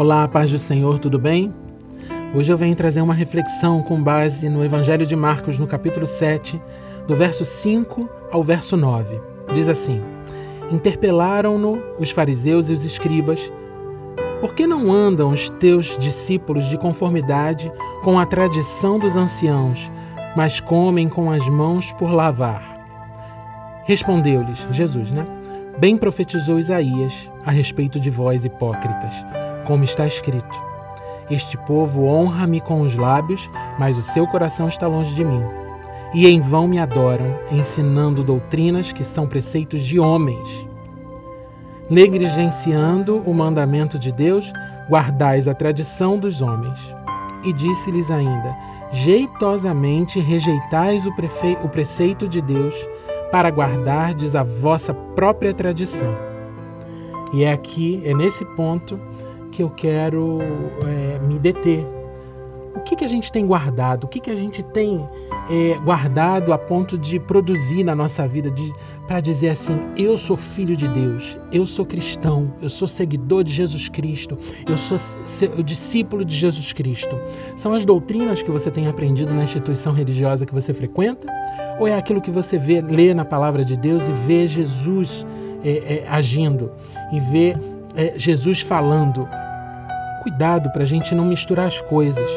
Olá, 0.00 0.26
paz 0.26 0.50
do 0.50 0.58
Senhor, 0.58 0.98
tudo 0.98 1.18
bem? 1.18 1.52
Hoje 2.34 2.50
eu 2.50 2.56
venho 2.56 2.74
trazer 2.74 3.02
uma 3.02 3.12
reflexão 3.12 3.82
com 3.82 4.02
base 4.02 4.48
no 4.48 4.64
Evangelho 4.64 5.04
de 5.04 5.14
Marcos, 5.14 5.58
no 5.58 5.66
capítulo 5.66 6.06
7, 6.06 6.58
do 7.06 7.14
verso 7.14 7.44
5 7.44 8.08
ao 8.32 8.42
verso 8.42 8.78
9. 8.78 9.20
Diz 9.52 9.68
assim: 9.68 10.00
Interpelaram-no 10.72 11.78
os 11.98 12.10
fariseus 12.10 12.70
e 12.70 12.72
os 12.72 12.82
escribas: 12.82 13.52
Por 14.40 14.54
que 14.54 14.66
não 14.66 14.90
andam 14.90 15.32
os 15.32 15.50
teus 15.50 15.98
discípulos 15.98 16.64
de 16.70 16.78
conformidade 16.78 17.70
com 18.02 18.18
a 18.18 18.24
tradição 18.24 18.98
dos 18.98 19.16
anciãos, 19.16 19.92
mas 20.34 20.60
comem 20.60 21.10
com 21.10 21.30
as 21.30 21.46
mãos 21.46 21.92
por 21.92 22.10
lavar? 22.10 22.86
Respondeu-lhes 23.84 24.66
Jesus, 24.70 25.10
né? 25.10 25.26
Bem 25.78 25.98
profetizou 25.98 26.58
Isaías 26.58 27.30
a 27.44 27.50
respeito 27.50 28.00
de 28.00 28.08
vós, 28.08 28.46
hipócritas, 28.46 29.14
como 29.66 29.84
está 29.84 30.06
escrito: 30.06 30.60
Este 31.30 31.56
povo 31.56 32.04
honra-me 32.04 32.60
com 32.60 32.80
os 32.80 32.94
lábios, 32.94 33.50
mas 33.78 33.96
o 33.96 34.02
seu 34.02 34.26
coração 34.26 34.68
está 34.68 34.86
longe 34.86 35.14
de 35.14 35.24
mim. 35.24 35.42
E 36.12 36.26
em 36.26 36.40
vão 36.40 36.66
me 36.66 36.78
adoram, 36.78 37.38
ensinando 37.52 38.24
doutrinas 38.24 38.92
que 38.92 39.04
são 39.04 39.28
preceitos 39.28 39.82
de 39.82 40.00
homens. 40.00 40.66
Negligenciando 41.88 43.22
o 43.24 43.32
mandamento 43.32 43.98
de 43.98 44.10
Deus, 44.10 44.52
guardais 44.88 45.46
a 45.46 45.54
tradição 45.54 46.18
dos 46.18 46.42
homens. 46.42 46.78
E 47.44 47.52
disse-lhes 47.52 48.10
ainda: 48.10 48.56
Jeitosamente 48.92 50.18
rejeitais 50.18 51.06
o, 51.06 51.12
o 51.64 51.68
preceito 51.68 52.28
de 52.28 52.40
Deus 52.40 52.74
para 53.30 53.48
guardardes 53.48 54.34
a 54.34 54.42
vossa 54.42 54.92
própria 54.92 55.54
tradição. 55.54 56.12
E 57.32 57.44
é 57.44 57.52
aqui, 57.52 58.02
é 58.04 58.12
nesse 58.12 58.44
ponto 58.56 58.98
que 59.50 59.62
eu 59.62 59.70
quero 59.70 60.38
é, 60.86 61.18
me 61.18 61.38
deter. 61.38 61.84
O 62.74 62.82
que, 62.82 62.96
que 62.96 63.04
a 63.04 63.08
gente 63.08 63.30
tem 63.30 63.46
guardado? 63.46 64.04
O 64.04 64.08
que, 64.08 64.20
que 64.20 64.30
a 64.30 64.34
gente 64.34 64.62
tem 64.62 65.06
é, 65.50 65.78
guardado 65.84 66.52
a 66.52 66.58
ponto 66.58 66.96
de 66.96 67.18
produzir 67.18 67.82
na 67.84 67.94
nossa 67.94 68.26
vida 68.26 68.52
para 69.06 69.20
dizer 69.20 69.50
assim: 69.50 69.78
eu 69.96 70.16
sou 70.16 70.36
filho 70.36 70.76
de 70.76 70.88
Deus, 70.88 71.38
eu 71.52 71.66
sou 71.66 71.84
cristão, 71.84 72.54
eu 72.62 72.70
sou 72.70 72.86
seguidor 72.86 73.42
de 73.42 73.52
Jesus 73.52 73.88
Cristo, 73.88 74.38
eu 74.68 74.78
sou 74.78 74.96
discípulo 75.62 76.24
de 76.24 76.36
Jesus 76.36 76.72
Cristo? 76.72 77.18
São 77.56 77.74
as 77.74 77.84
doutrinas 77.84 78.42
que 78.42 78.50
você 78.50 78.70
tem 78.70 78.86
aprendido 78.86 79.34
na 79.34 79.42
instituição 79.42 79.92
religiosa 79.92 80.46
que 80.46 80.54
você 80.54 80.72
frequenta? 80.72 81.26
Ou 81.78 81.88
é 81.88 81.94
aquilo 81.94 82.20
que 82.20 82.30
você 82.30 82.56
vê, 82.56 82.80
lê 82.80 83.12
na 83.12 83.24
palavra 83.24 83.64
de 83.64 83.76
Deus 83.76 84.08
e 84.08 84.12
vê 84.12 84.46
Jesus 84.46 85.26
é, 85.62 85.70
é, 85.70 86.08
agindo 86.08 86.70
e 87.12 87.20
vê 87.20 87.54
é, 88.00 88.14
Jesus 88.16 88.60
falando? 88.60 89.28
Cuidado 90.22 90.70
para 90.72 90.82
a 90.82 90.86
gente 90.86 91.14
não 91.14 91.24
misturar 91.24 91.66
as 91.66 91.80
coisas. 91.82 92.28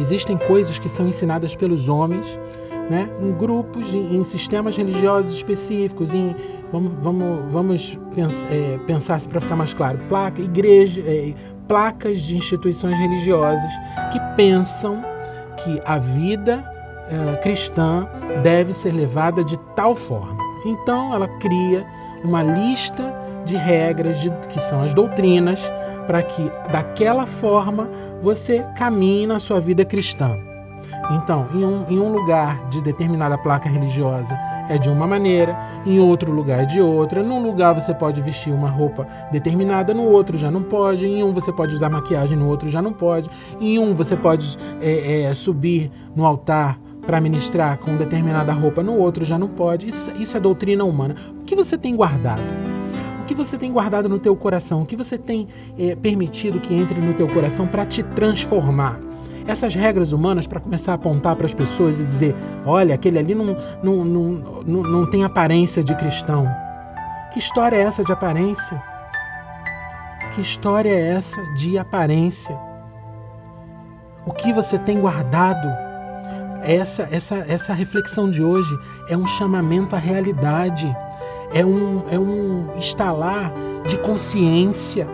Existem 0.00 0.38
coisas 0.38 0.78
que 0.78 0.88
são 0.88 1.06
ensinadas 1.06 1.54
pelos 1.54 1.88
homens, 1.88 2.26
né, 2.90 3.08
em 3.20 3.32
grupos, 3.32 3.92
em, 3.92 4.16
em 4.16 4.24
sistemas 4.24 4.76
religiosos 4.76 5.34
específicos, 5.34 6.14
em 6.14 6.34
vamos, 6.72 6.92
vamos, 7.00 7.52
vamos 7.52 7.98
é, 8.50 8.78
pensar 8.86 9.20
para 9.28 9.40
ficar 9.40 9.54
mais 9.54 9.74
claro, 9.74 9.98
placa, 10.08 10.40
igreja, 10.40 11.02
é, 11.06 11.34
placas 11.68 12.22
de 12.22 12.36
instituições 12.36 12.98
religiosas 12.98 13.70
que 14.10 14.18
pensam 14.34 15.02
que 15.62 15.80
a 15.84 15.98
vida 15.98 16.64
é, 17.08 17.36
cristã 17.36 18.08
deve 18.42 18.72
ser 18.72 18.92
levada 18.92 19.44
de 19.44 19.58
tal 19.76 19.94
forma. 19.94 20.38
Então 20.64 21.14
ela 21.14 21.28
cria 21.38 21.86
uma 22.24 22.42
lista 22.42 23.21
de 23.44 23.56
regras 23.56 24.20
de, 24.20 24.30
que 24.48 24.60
são 24.60 24.82
as 24.82 24.94
doutrinas 24.94 25.60
para 26.06 26.22
que 26.22 26.50
daquela 26.70 27.26
forma 27.26 27.88
você 28.20 28.64
caminhe 28.76 29.26
na 29.26 29.38
sua 29.38 29.60
vida 29.60 29.84
cristã. 29.84 30.36
Então, 31.10 31.48
em 31.52 31.64
um, 31.64 31.84
em 31.88 31.98
um 31.98 32.12
lugar 32.12 32.68
de 32.68 32.80
determinada 32.80 33.36
placa 33.36 33.68
religiosa 33.68 34.34
é 34.68 34.78
de 34.78 34.88
uma 34.88 35.06
maneira, 35.06 35.56
em 35.84 35.98
outro 35.98 36.32
lugar 36.32 36.62
é 36.62 36.64
de 36.64 36.80
outra. 36.80 37.22
Num 37.22 37.42
lugar 37.42 37.74
você 37.74 37.92
pode 37.92 38.20
vestir 38.20 38.52
uma 38.52 38.68
roupa 38.68 39.06
determinada, 39.30 39.92
no 39.92 40.04
outro 40.04 40.38
já 40.38 40.50
não 40.50 40.62
pode. 40.62 41.06
Em 41.06 41.22
um 41.22 41.32
você 41.32 41.52
pode 41.52 41.74
usar 41.74 41.90
maquiagem, 41.90 42.36
no 42.36 42.48
outro 42.48 42.68
já 42.68 42.80
não 42.80 42.92
pode. 42.92 43.28
Em 43.60 43.78
um 43.78 43.94
você 43.94 44.16
pode 44.16 44.56
é, 44.80 45.22
é, 45.22 45.34
subir 45.34 45.90
no 46.14 46.24
altar 46.24 46.78
para 47.04 47.20
ministrar 47.20 47.78
com 47.78 47.96
determinada 47.96 48.52
roupa, 48.52 48.82
no 48.82 48.96
outro 48.96 49.24
já 49.24 49.36
não 49.36 49.48
pode. 49.48 49.88
Isso, 49.88 50.10
isso 50.12 50.36
é 50.36 50.40
doutrina 50.40 50.84
humana. 50.84 51.16
O 51.40 51.44
que 51.44 51.56
você 51.56 51.76
tem 51.76 51.96
guardado? 51.96 52.71
Que 53.32 53.36
você 53.36 53.56
tem 53.56 53.72
guardado 53.72 54.10
no 54.10 54.18
teu 54.18 54.36
coração? 54.36 54.82
O 54.82 54.84
que 54.84 54.94
você 54.94 55.16
tem 55.16 55.48
é, 55.78 55.96
permitido 55.96 56.60
que 56.60 56.74
entre 56.74 57.00
no 57.00 57.14
teu 57.14 57.26
coração 57.26 57.66
para 57.66 57.86
te 57.86 58.02
transformar? 58.02 59.00
Essas 59.46 59.74
regras 59.74 60.12
humanas 60.12 60.46
para 60.46 60.60
começar 60.60 60.92
a 60.92 60.96
apontar 60.96 61.34
para 61.34 61.46
as 61.46 61.54
pessoas 61.54 61.98
e 61.98 62.04
dizer: 62.04 62.36
olha, 62.66 62.94
aquele 62.94 63.18
ali 63.18 63.34
não, 63.34 63.56
não, 63.82 64.04
não, 64.04 64.32
não, 64.66 64.82
não 64.82 65.10
tem 65.10 65.24
aparência 65.24 65.82
de 65.82 65.94
cristão. 65.94 66.46
Que 67.32 67.38
história 67.38 67.76
é 67.76 67.80
essa 67.80 68.04
de 68.04 68.12
aparência? 68.12 68.82
Que 70.34 70.42
história 70.42 70.90
é 70.90 71.08
essa 71.14 71.42
de 71.54 71.78
aparência? 71.78 72.54
O 74.26 74.32
que 74.34 74.52
você 74.52 74.78
tem 74.78 75.00
guardado? 75.00 75.68
Essa, 76.62 77.08
essa, 77.10 77.36
essa 77.48 77.72
reflexão 77.72 78.28
de 78.28 78.42
hoje 78.42 78.78
é 79.08 79.16
um 79.16 79.26
chamamento 79.26 79.96
à 79.96 79.98
realidade, 79.98 80.94
é 81.52 81.64
um, 81.64 82.02
é 82.10 82.18
um 82.18 82.78
estalar 82.78 83.52
de 83.86 83.98
consciência. 83.98 85.06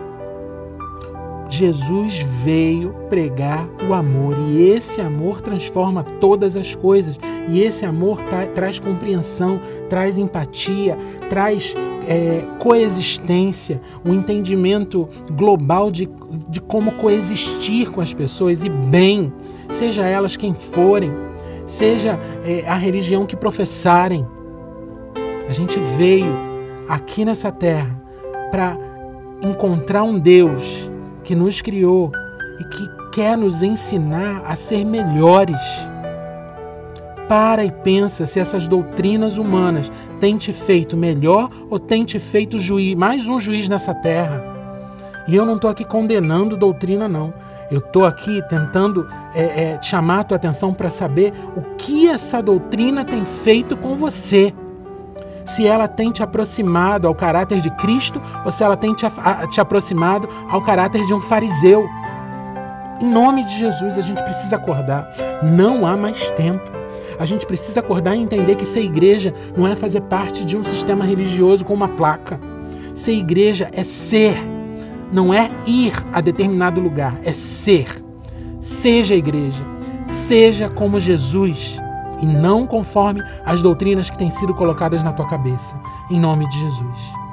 Jesus 1.49 2.19
veio 2.19 2.93
pregar 3.09 3.67
o 3.89 3.93
amor 3.93 4.37
e 4.49 4.69
esse 4.69 5.01
amor 5.01 5.41
transforma 5.41 6.03
todas 6.19 6.55
as 6.55 6.75
coisas. 6.75 7.19
E 7.47 7.61
esse 7.61 7.85
amor 7.85 8.21
tra 8.23 8.45
traz 8.47 8.77
compreensão, 8.77 9.59
traz 9.89 10.17
empatia, 10.17 10.95
traz 11.27 11.75
é, 12.07 12.43
coexistência, 12.59 13.81
um 14.05 14.13
entendimento 14.13 15.09
global 15.31 15.89
de, 15.89 16.07
de 16.47 16.61
como 16.61 16.91
coexistir 16.93 17.89
com 17.89 17.99
as 17.99 18.13
pessoas 18.13 18.63
e 18.63 18.69
bem, 18.69 19.33
seja 19.71 20.05
elas 20.05 20.37
quem 20.37 20.53
forem 20.53 21.29
seja 21.69 22.19
é, 22.43 22.67
a 22.67 22.75
religião 22.75 23.25
que 23.25 23.37
professarem. 23.37 24.25
A 25.49 25.51
gente 25.51 25.79
veio 25.79 26.31
aqui 26.87 27.25
nessa 27.25 27.51
terra 27.51 27.99
para 28.51 28.77
encontrar 29.41 30.03
um 30.03 30.19
Deus 30.19 30.91
que 31.23 31.33
nos 31.33 31.59
criou 31.59 32.11
e 32.59 32.63
que 32.65 32.87
quer 33.11 33.35
nos 33.35 33.63
ensinar 33.63 34.43
a 34.45 34.55
ser 34.55 34.85
melhores. 34.85 35.57
Para 37.27 37.65
e 37.65 37.71
pensa 37.71 38.27
se 38.27 38.39
essas 38.39 38.67
doutrinas 38.67 39.37
humanas 39.37 39.91
têm 40.19 40.37
te 40.37 40.53
feito 40.53 40.95
melhor 40.95 41.49
ou 41.67 41.79
têm 41.79 42.05
te 42.05 42.19
feito 42.19 42.59
juiz, 42.59 42.93
mais 42.93 43.27
um 43.27 43.39
juiz 43.39 43.67
nessa 43.67 43.95
terra. 43.95 44.43
E 45.27 45.35
eu 45.35 45.47
não 45.47 45.55
estou 45.55 45.71
aqui 45.71 45.83
condenando 45.83 46.55
doutrina, 46.55 47.07
não. 47.07 47.33
Eu 47.71 47.79
estou 47.79 48.05
aqui 48.05 48.39
tentando 48.47 49.07
é, 49.33 49.41
é, 49.41 49.81
chamar 49.81 50.19
a 50.19 50.23
tua 50.25 50.37
atenção 50.37 50.75
para 50.75 50.91
saber 50.91 51.33
o 51.57 51.75
que 51.75 52.07
essa 52.07 52.39
doutrina 52.39 53.03
tem 53.03 53.25
feito 53.25 53.75
com 53.75 53.95
você. 53.95 54.53
Se 55.55 55.65
ela 55.65 55.87
tem 55.87 56.11
te 56.11 56.23
aproximado 56.23 57.07
ao 57.07 57.15
caráter 57.15 57.61
de 57.61 57.69
Cristo 57.71 58.21
ou 58.45 58.51
se 58.51 58.63
ela 58.63 58.77
tem 58.77 58.93
te, 58.93 59.05
te 59.51 59.61
aproximado 59.61 60.29
ao 60.49 60.61
caráter 60.61 61.05
de 61.05 61.13
um 61.13 61.21
fariseu. 61.21 61.87
Em 63.01 63.09
nome 63.09 63.45
de 63.45 63.57
Jesus, 63.57 63.97
a 63.97 64.01
gente 64.01 64.21
precisa 64.23 64.55
acordar. 64.55 65.09
Não 65.43 65.85
há 65.85 65.95
mais 65.95 66.31
tempo. 66.31 66.69
A 67.17 67.25
gente 67.25 67.45
precisa 67.45 67.79
acordar 67.79 68.15
e 68.15 68.21
entender 68.21 68.55
que 68.55 68.65
ser 68.65 68.81
igreja 68.81 69.33
não 69.55 69.67
é 69.67 69.75
fazer 69.75 70.01
parte 70.01 70.45
de 70.45 70.57
um 70.57 70.63
sistema 70.63 71.05
religioso 71.05 71.65
com 71.65 71.73
uma 71.73 71.87
placa. 71.87 72.39
Ser 72.93 73.13
igreja 73.13 73.69
é 73.71 73.83
ser 73.83 74.37
não 75.11 75.33
é 75.33 75.49
ir 75.65 75.93
a 76.13 76.21
determinado 76.21 76.79
lugar, 76.79 77.19
é 77.23 77.33
ser. 77.33 77.87
Seja 78.59 79.15
igreja, 79.15 79.65
seja 80.07 80.69
como 80.69 80.99
Jesus 80.99 81.79
e 82.21 82.25
não 82.25 82.67
conforme 82.67 83.23
as 83.45 83.61
doutrinas 83.61 84.09
que 84.09 84.17
têm 84.17 84.29
sido 84.29 84.53
colocadas 84.53 85.03
na 85.03 85.13
tua 85.13 85.27
cabeça. 85.27 85.79
Em 86.09 86.19
nome 86.19 86.47
de 86.49 86.59
Jesus. 86.59 87.28